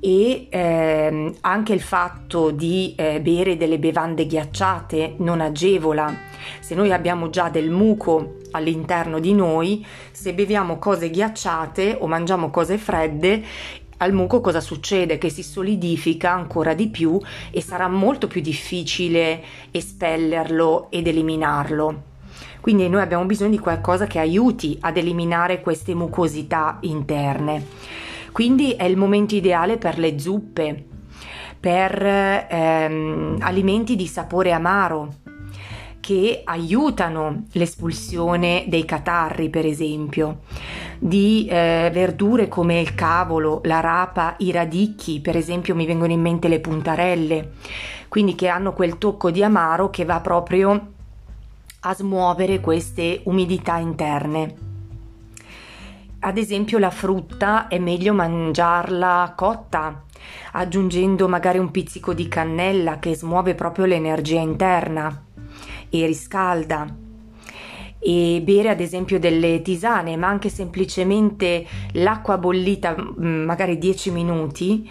e 0.04 0.48
ehm, 0.50 1.34
anche 1.40 1.72
il 1.72 1.80
fatto 1.80 2.50
di 2.50 2.94
eh, 2.94 3.22
bere 3.22 3.56
delle 3.56 3.78
bevande 3.78 4.26
ghiacciate 4.26 5.14
non 5.18 5.40
agevola. 5.40 6.14
Se 6.60 6.74
noi 6.74 6.92
abbiamo 6.92 7.30
già 7.30 7.48
del 7.48 7.70
muco 7.70 8.36
all'interno 8.50 9.18
di 9.18 9.32
noi, 9.32 9.84
se 10.12 10.34
beviamo 10.34 10.78
cose 10.78 11.08
ghiacciate 11.08 11.96
o 11.98 12.06
mangiamo 12.06 12.50
cose 12.50 12.76
fredde, 12.76 13.42
al 13.98 14.12
muco 14.12 14.40
cosa 14.40 14.60
succede? 14.60 15.18
Che 15.18 15.30
si 15.30 15.42
solidifica 15.42 16.32
ancora 16.32 16.74
di 16.74 16.88
più 16.88 17.20
e 17.50 17.60
sarà 17.60 17.88
molto 17.88 18.26
più 18.26 18.40
difficile 18.40 19.42
espellerlo 19.70 20.88
ed 20.90 21.06
eliminarlo. 21.06 22.12
Quindi 22.60 22.88
noi 22.88 23.02
abbiamo 23.02 23.24
bisogno 23.24 23.50
di 23.50 23.58
qualcosa 23.58 24.06
che 24.06 24.18
aiuti 24.18 24.76
ad 24.80 24.96
eliminare 24.96 25.60
queste 25.60 25.94
mucosità 25.94 26.78
interne. 26.80 27.66
Quindi 28.32 28.72
è 28.72 28.84
il 28.84 28.96
momento 28.96 29.34
ideale 29.34 29.76
per 29.76 29.98
le 29.98 30.18
zuppe, 30.18 30.84
per 31.60 32.02
ehm, 32.02 33.36
alimenti 33.40 33.96
di 33.96 34.06
sapore 34.06 34.52
amaro 34.52 35.14
che 36.00 36.42
aiutano 36.44 37.44
l'espulsione 37.52 38.64
dei 38.68 38.84
catarri, 38.84 39.48
per 39.48 39.64
esempio, 39.64 40.40
di 40.98 41.46
eh, 41.48 41.90
verdure 41.92 42.48
come 42.48 42.80
il 42.80 42.94
cavolo, 42.94 43.60
la 43.64 43.80
rapa, 43.80 44.34
i 44.38 44.50
radicchi, 44.50 45.20
per 45.20 45.36
esempio 45.36 45.74
mi 45.74 45.86
vengono 45.86 46.12
in 46.12 46.20
mente 46.20 46.48
le 46.48 46.60
puntarelle, 46.60 47.52
quindi 48.08 48.34
che 48.34 48.48
hanno 48.48 48.72
quel 48.72 48.98
tocco 48.98 49.30
di 49.30 49.42
amaro 49.42 49.90
che 49.90 50.04
va 50.04 50.20
proprio 50.20 50.88
a 51.80 51.94
smuovere 51.94 52.60
queste 52.60 53.20
umidità 53.24 53.76
interne 53.76 54.72
ad 56.26 56.38
esempio 56.38 56.78
la 56.78 56.90
frutta 56.90 57.68
è 57.68 57.78
meglio 57.78 58.14
mangiarla 58.14 59.34
cotta, 59.36 60.04
aggiungendo 60.52 61.28
magari 61.28 61.58
un 61.58 61.70
pizzico 61.70 62.14
di 62.14 62.28
cannella 62.28 62.98
che 62.98 63.14
smuove 63.14 63.54
proprio 63.54 63.84
l'energia 63.84 64.40
interna 64.40 65.22
e 65.90 66.06
riscalda. 66.06 67.03
E 68.06 68.42
bere 68.44 68.68
ad 68.68 68.80
esempio 68.80 69.18
delle 69.18 69.62
tisane, 69.62 70.14
ma 70.18 70.28
anche 70.28 70.50
semplicemente 70.50 71.64
l'acqua 71.92 72.36
bollita, 72.36 72.94
magari 73.16 73.78
10 73.78 74.10
minuti, 74.10 74.86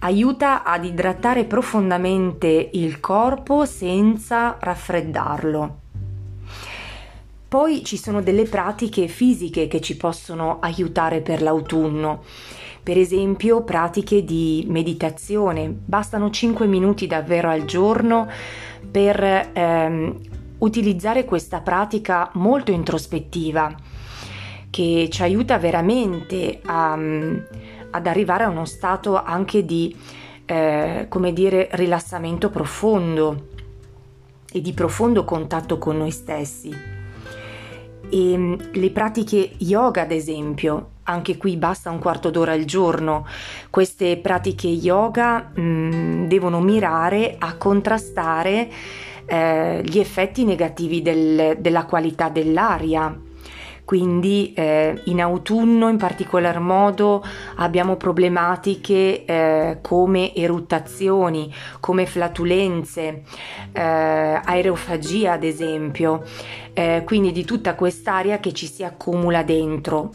aiuta 0.00 0.64
ad 0.64 0.84
idratare 0.84 1.44
profondamente 1.44 2.68
il 2.74 3.00
corpo 3.00 3.64
senza 3.64 4.58
raffreddarlo. 4.60 5.76
Poi 7.48 7.82
ci 7.82 7.96
sono 7.96 8.20
delle 8.20 8.44
pratiche 8.44 9.08
fisiche 9.08 9.66
che 9.66 9.80
ci 9.80 9.96
possono 9.96 10.58
aiutare 10.60 11.22
per 11.22 11.40
l'autunno. 11.40 12.22
Per 12.82 12.98
esempio 12.98 13.62
pratiche 13.62 14.24
di 14.24 14.66
meditazione, 14.68 15.68
bastano 15.70 16.28
5 16.28 16.66
minuti 16.66 17.06
davvero 17.06 17.48
al 17.48 17.64
giorno 17.64 18.28
per 18.90 19.50
ehm, 19.54 20.14
utilizzare 20.58 21.24
questa 21.24 21.60
pratica 21.60 22.30
molto 22.34 22.70
introspettiva 22.72 23.74
che 24.70 25.08
ci 25.10 25.22
aiuta 25.22 25.58
veramente 25.58 26.60
a, 26.64 26.92
ad 26.92 28.06
arrivare 28.06 28.44
a 28.44 28.48
uno 28.48 28.64
stato 28.64 29.22
anche 29.22 29.64
di, 29.64 29.94
eh, 30.44 31.06
come 31.08 31.32
dire, 31.32 31.68
rilassamento 31.72 32.50
profondo 32.50 33.46
e 34.50 34.60
di 34.60 34.72
profondo 34.72 35.24
contatto 35.24 35.78
con 35.78 35.96
noi 35.96 36.10
stessi. 36.10 36.74
E 38.10 38.36
mm, 38.36 38.54
le 38.72 38.90
pratiche 38.90 39.52
yoga, 39.58 40.02
ad 40.02 40.12
esempio, 40.12 40.90
anche 41.04 41.36
qui 41.36 41.56
basta 41.56 41.90
un 41.90 41.98
quarto 41.98 42.30
d'ora 42.30 42.52
al 42.52 42.64
giorno. 42.64 43.26
Queste 43.70 44.16
pratiche 44.18 44.68
yoga 44.68 45.50
mh, 45.54 45.60
mm, 45.60 46.26
devono 46.26 46.60
mirare 46.60 47.36
a 47.38 47.56
contrastare 47.56 48.70
eh, 49.28 49.82
gli 49.84 49.98
effetti 49.98 50.44
negativi 50.44 51.02
del, 51.02 51.58
della 51.60 51.84
qualità 51.84 52.28
dell'aria. 52.30 53.26
Quindi 53.84 54.52
eh, 54.52 55.00
in 55.04 55.18
autunno 55.18 55.88
in 55.88 55.96
particolar 55.96 56.60
modo 56.60 57.24
abbiamo 57.56 57.96
problematiche 57.96 59.24
eh, 59.24 59.78
come 59.80 60.34
eruttazioni, 60.34 61.50
come 61.80 62.04
flatulenze, 62.04 63.22
eh, 63.72 63.80
aerofagia 63.80 65.32
ad 65.32 65.42
esempio, 65.42 66.22
eh, 66.74 67.02
quindi 67.06 67.32
di 67.32 67.46
tutta 67.46 67.74
quest'aria 67.74 68.40
che 68.40 68.52
ci 68.52 68.66
si 68.66 68.84
accumula 68.84 69.42
dentro. 69.42 70.12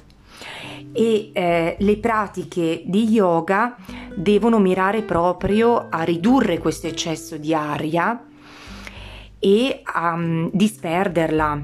E 0.91 1.31
eh, 1.33 1.75
le 1.79 1.97
pratiche 1.97 2.83
di 2.85 3.09
yoga 3.09 3.75
devono 4.15 4.59
mirare 4.59 5.01
proprio 5.01 5.87
a 5.89 6.03
ridurre 6.03 6.59
questo 6.59 6.85
eccesso 6.85 7.37
di 7.37 7.55
aria 7.55 8.23
e 9.45 9.81
a 9.83 10.13
um, 10.13 10.49
disperderla. 10.53 11.61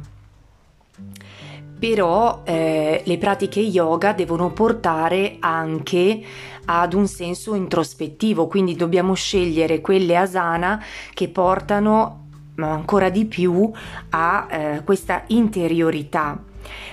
Però 1.80 2.42
eh, 2.44 3.02
le 3.06 3.18
pratiche 3.18 3.62
yoga 3.62 4.12
devono 4.12 4.52
portare 4.52 5.38
anche 5.39 6.22
ad 6.65 6.94
un 6.94 7.08
senso 7.08 7.56
introspettivo, 7.56 8.48
quindi 8.48 8.76
dobbiamo 8.76 9.13
scegliere 9.13 9.80
quelle 9.80 10.18
asana 10.18 10.84
che 11.13 11.30
portano 11.30 12.26
ancora 12.58 13.10
di 13.10 13.24
più 13.24 13.72
a 14.10 14.48
eh, 14.50 14.84
questa 14.84 15.24
interiorità. 15.28 16.38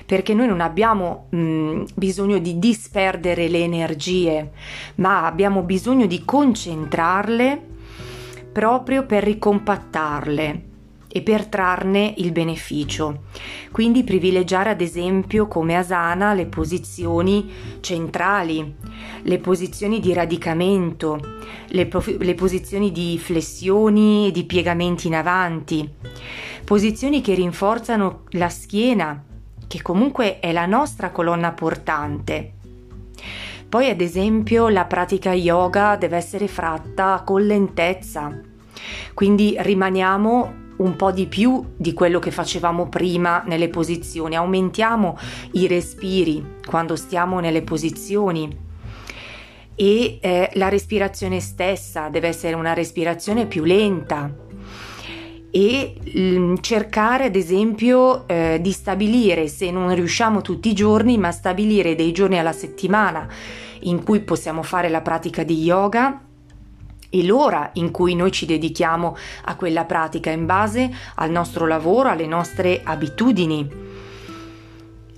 Perché 0.06 0.34
noi 0.34 0.46
non 0.46 0.60
abbiamo 0.60 1.26
mh, 1.30 1.82
bisogno 1.96 2.38
di 2.38 2.60
disperdere 2.60 3.48
le 3.48 3.58
energie, 3.58 4.52
ma 4.96 5.26
abbiamo 5.26 5.62
bisogno 5.62 6.06
di 6.06 6.24
concentrarle 6.24 7.60
proprio 8.52 9.04
per 9.04 9.24
ricompattarle 9.24 10.74
e 11.16 11.22
per 11.22 11.46
trarne 11.46 12.12
il 12.18 12.30
beneficio. 12.30 13.22
Quindi 13.72 14.04
privilegiare 14.04 14.68
ad 14.68 14.82
esempio 14.82 15.48
come 15.48 15.74
asana 15.74 16.34
le 16.34 16.44
posizioni 16.44 17.50
centrali, 17.80 18.74
le 19.22 19.38
posizioni 19.38 19.98
di 19.98 20.12
radicamento, 20.12 21.18
le, 21.68 21.86
prof- 21.86 22.18
le 22.18 22.34
posizioni 22.34 22.92
di 22.92 23.18
flessioni 23.18 24.28
e 24.28 24.30
di 24.30 24.44
piegamenti 24.44 25.06
in 25.06 25.14
avanti, 25.14 25.88
posizioni 26.66 27.22
che 27.22 27.32
rinforzano 27.32 28.24
la 28.32 28.50
schiena, 28.50 29.24
che 29.66 29.80
comunque 29.80 30.38
è 30.38 30.52
la 30.52 30.66
nostra 30.66 31.12
colonna 31.12 31.52
portante. 31.52 32.52
Poi 33.66 33.88
ad 33.88 34.02
esempio 34.02 34.68
la 34.68 34.84
pratica 34.84 35.32
yoga 35.32 35.96
deve 35.96 36.18
essere 36.18 36.46
fatta 36.46 37.22
con 37.24 37.40
lentezza, 37.40 38.38
quindi 39.14 39.56
rimaniamo 39.58 40.64
un 40.78 40.96
po' 40.96 41.10
di 41.10 41.26
più 41.26 41.64
di 41.76 41.92
quello 41.92 42.18
che 42.18 42.30
facevamo 42.30 42.88
prima 42.88 43.42
nelle 43.46 43.68
posizioni, 43.68 44.36
aumentiamo 44.36 45.16
i 45.52 45.66
respiri 45.66 46.56
quando 46.66 46.96
stiamo 46.96 47.40
nelle 47.40 47.62
posizioni. 47.62 48.64
E 49.74 50.18
eh, 50.20 50.50
la 50.54 50.68
respirazione 50.68 51.40
stessa 51.40 52.08
deve 52.08 52.28
essere 52.28 52.54
una 52.54 52.72
respirazione 52.72 53.46
più 53.46 53.64
lenta. 53.64 54.34
E 55.50 55.94
mh, 56.02 56.20
mm, 56.20 56.54
cercare 56.60 57.24
ad 57.24 57.36
esempio 57.36 58.26
eh, 58.26 58.58
di 58.60 58.72
stabilire 58.72 59.48
se 59.48 59.70
non 59.70 59.94
riusciamo 59.94 60.42
tutti 60.42 60.68
i 60.70 60.74
giorni 60.74 61.16
ma 61.18 61.30
stabilire 61.30 61.94
dei 61.94 62.12
giorni 62.12 62.38
alla 62.38 62.52
settimana 62.52 63.26
in 63.80 64.02
cui 64.02 64.20
possiamo 64.20 64.62
fare 64.62 64.88
la 64.88 65.00
pratica 65.00 65.44
di 65.44 65.62
yoga 65.62 66.25
e 67.10 67.24
l'ora 67.24 67.70
in 67.74 67.90
cui 67.90 68.14
noi 68.14 68.32
ci 68.32 68.46
dedichiamo 68.46 69.16
a 69.44 69.56
quella 69.56 69.84
pratica 69.84 70.30
in 70.30 70.46
base 70.46 70.90
al 71.16 71.30
nostro 71.30 71.66
lavoro, 71.66 72.08
alle 72.08 72.26
nostre 72.26 72.80
abitudini. 72.84 73.84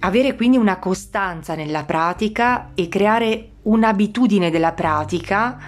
Avere 0.00 0.36
quindi 0.36 0.56
una 0.56 0.78
costanza 0.78 1.54
nella 1.54 1.84
pratica 1.84 2.70
e 2.74 2.88
creare 2.88 3.50
un'abitudine 3.62 4.50
della 4.50 4.72
pratica 4.72 5.58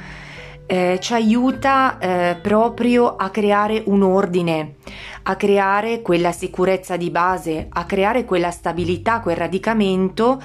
eh, 0.71 0.99
ci 1.01 1.15
aiuta 1.15 1.99
eh, 1.99 2.39
proprio 2.41 3.17
a 3.17 3.31
creare 3.31 3.83
un 3.87 4.03
ordine, 4.03 4.77
a 5.25 5.35
creare 5.35 6.01
quella 6.01 6.31
sicurezza 6.31 6.97
di 6.97 7.11
base, 7.11 7.67
a 7.69 7.85
creare 7.87 8.25
quella 8.25 8.53
stabilità, 8.53 9.19
quel 9.19 9.35
radicamento 9.35 10.41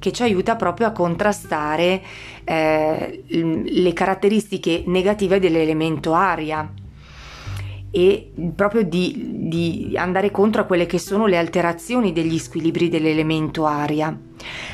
che 0.00 0.10
ci 0.10 0.24
aiuta 0.24 0.56
proprio 0.56 0.88
a 0.88 0.92
contrastare 0.92 2.02
eh, 2.42 3.22
le 3.28 3.92
caratteristiche 3.92 4.82
negative 4.86 5.38
dell'elemento 5.38 6.14
aria 6.14 6.68
e 7.92 8.32
proprio 8.54 8.82
di, 8.82 9.48
di, 9.48 9.94
andare 9.96 10.30
contro 10.30 10.62
a 10.62 10.64
quelle 10.64 10.86
che 10.86 10.98
sono 10.98 11.26
le 11.26 11.36
alterazioni 11.36 12.12
degli 12.12 12.38
squilibri 12.38 12.88
dell'elemento 12.88 13.66
aria. 13.66 14.16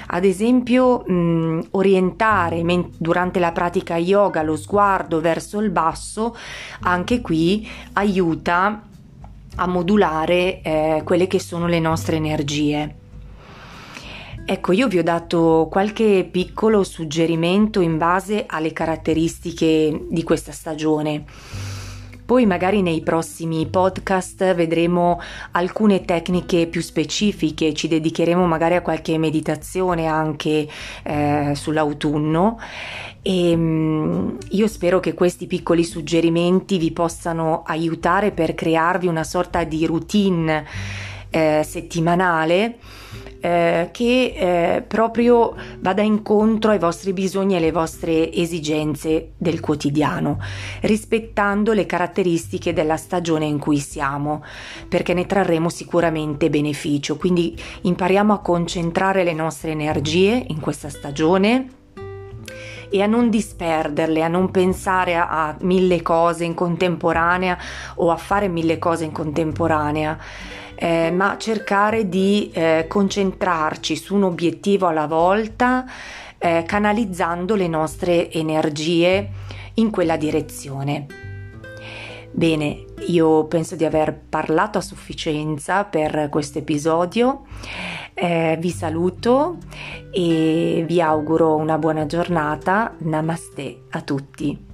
Ad 0.08 0.24
esempio, 0.24 0.98
mh, 1.00 1.68
orientare 1.72 2.62
men- 2.62 2.90
durante 2.98 3.40
la 3.40 3.52
pratica 3.52 3.96
yoga 3.96 4.42
lo 4.42 4.56
sguardo 4.56 5.20
verso 5.20 5.60
il 5.60 5.70
basso, 5.70 6.36
anche 6.80 7.20
qui 7.22 7.66
aiuta 7.94 8.82
a 9.56 9.66
modulare 9.66 10.60
eh, 10.60 11.00
quelle 11.02 11.26
che 11.26 11.40
sono 11.40 11.66
le 11.66 11.80
nostre 11.80 12.16
energie. 12.16 13.04
Ecco, 14.48 14.70
io 14.70 14.86
vi 14.86 14.98
ho 14.98 15.02
dato 15.02 15.66
qualche 15.68 16.28
piccolo 16.30 16.84
suggerimento 16.84 17.80
in 17.80 17.98
base 17.98 18.44
alle 18.46 18.72
caratteristiche 18.72 20.06
di 20.08 20.22
questa 20.22 20.52
stagione. 20.52 21.24
Poi 22.24 22.46
magari 22.46 22.80
nei 22.80 23.00
prossimi 23.00 23.66
podcast 23.66 24.54
vedremo 24.54 25.20
alcune 25.50 26.04
tecniche 26.04 26.68
più 26.68 26.80
specifiche, 26.80 27.74
ci 27.74 27.88
dedicheremo 27.88 28.46
magari 28.46 28.76
a 28.76 28.82
qualche 28.82 29.18
meditazione 29.18 30.06
anche 30.06 30.68
eh, 31.02 31.52
sull'autunno 31.52 32.60
e 33.22 33.50
ehm, 33.50 34.38
io 34.50 34.68
spero 34.68 35.00
che 35.00 35.14
questi 35.14 35.48
piccoli 35.48 35.82
suggerimenti 35.82 36.78
vi 36.78 36.92
possano 36.92 37.64
aiutare 37.66 38.30
per 38.30 38.54
crearvi 38.54 39.08
una 39.08 39.24
sorta 39.24 39.64
di 39.64 39.84
routine 39.86 40.64
eh, 41.30 41.62
settimanale 41.64 42.78
eh, 43.46 43.90
che 43.92 44.34
eh, 44.34 44.82
proprio 44.82 45.54
vada 45.78 46.02
incontro 46.02 46.72
ai 46.72 46.80
vostri 46.80 47.12
bisogni 47.12 47.54
e 47.54 47.58
alle 47.58 47.70
vostre 47.70 48.32
esigenze 48.32 49.34
del 49.36 49.60
quotidiano, 49.60 50.40
rispettando 50.80 51.72
le 51.72 51.86
caratteristiche 51.86 52.72
della 52.72 52.96
stagione 52.96 53.44
in 53.44 53.60
cui 53.60 53.78
siamo, 53.78 54.42
perché 54.88 55.14
ne 55.14 55.26
trarremo 55.26 55.68
sicuramente 55.68 56.50
beneficio. 56.50 57.16
Quindi 57.16 57.56
impariamo 57.82 58.32
a 58.32 58.40
concentrare 58.40 59.22
le 59.22 59.32
nostre 59.32 59.70
energie 59.70 60.44
in 60.48 60.58
questa 60.58 60.88
stagione 60.88 61.68
e 62.88 63.00
a 63.00 63.06
non 63.06 63.30
disperderle, 63.30 64.24
a 64.24 64.28
non 64.28 64.50
pensare 64.50 65.14
a, 65.14 65.28
a, 65.28 65.56
mille 65.60 66.02
cose 66.02 66.44
in 66.44 66.54
contemporanea 66.54 67.56
o 67.96 68.10
a 68.10 68.16
fare 68.16 68.48
mille 68.48 68.78
cose 68.78 69.04
in 69.04 69.12
contemporanea 69.12 70.18
eh, 70.76 71.10
ma 71.10 71.36
cercare 71.38 72.08
di 72.08 72.50
eh, 72.52 72.86
concentrarci 72.88 73.96
su 73.96 74.14
un 74.14 74.24
obiettivo 74.24 74.86
alla 74.86 75.06
volta, 75.06 75.84
eh, 76.38 76.62
canalizzando 76.66 77.54
le 77.54 77.66
nostre 77.66 78.30
energie 78.30 79.30
in 79.74 79.90
quella 79.90 80.16
direzione. 80.16 81.06
Bene, 82.30 82.84
io 83.06 83.46
penso 83.46 83.76
di 83.76 83.84
aver 83.84 84.14
parlato 84.28 84.76
a 84.78 84.82
sufficienza 84.82 85.84
per 85.84 86.28
questo 86.30 86.58
episodio. 86.58 87.44
Eh, 88.12 88.56
vi 88.60 88.70
saluto 88.70 89.56
e 90.10 90.84
vi 90.86 91.00
auguro 91.00 91.56
una 91.56 91.78
buona 91.78 92.04
giornata. 92.04 92.94
Namaste 92.98 93.84
a 93.90 94.02
tutti. 94.02 94.65